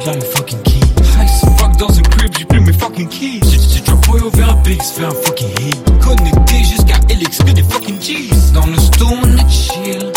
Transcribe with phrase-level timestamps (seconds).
[0.00, 0.80] deal on my fucking key.
[1.14, 3.40] High fuck dans un crib, j'ai plus mes fucking keys.
[3.72, 5.82] J'ai drop way over un big, fait un fucking hit.
[6.00, 8.52] Connecté jusqu'à LX, que des fucking G's.
[8.52, 10.12] Dans le sto, on est chill.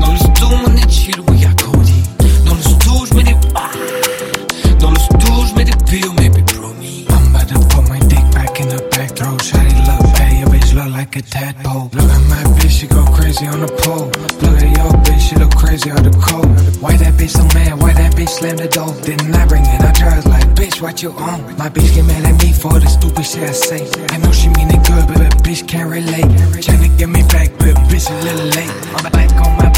[0.00, 2.02] Dans le sto, on est chill, we got Cody.
[2.44, 3.36] Dans le sto, j'mets des.
[4.78, 7.06] Dans le sto, j'mets des pills, maybe promise.
[7.08, 10.48] I'm about to put my dick back in the back Throw Shawty love, bad, your
[10.48, 11.90] bitch look like a tadpole.
[11.92, 14.10] Look at my bitch, she go crazy on the pole.
[14.42, 16.46] Look at your bitch, she look crazy on the cold.
[16.82, 17.80] Why that bitch so mad?
[17.80, 17.91] Why
[18.22, 18.94] bitch slam the door?
[19.02, 19.80] Didn't I bring it?
[19.80, 21.56] I tried like, bitch, what you on?
[21.56, 23.82] My bitch get mad at me for the stupid shit I say.
[24.10, 26.30] I know she mean it good, but a bitch can't relate.
[26.62, 28.70] Tryna get me back, but bitch a little late.
[28.94, 29.71] I'm back on my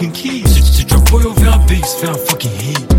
[0.00, 0.62] fucking keys.
[0.72, 2.89] C'est drop boy, on fait un fucking hit.